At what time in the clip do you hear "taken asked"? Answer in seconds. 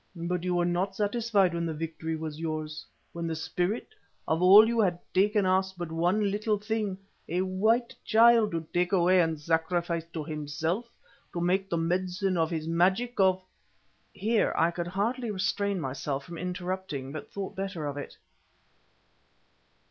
5.13-5.77